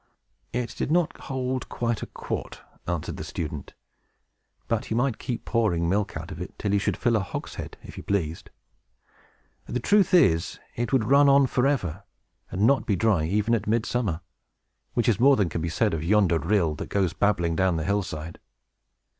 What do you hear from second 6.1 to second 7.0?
out of it, till you should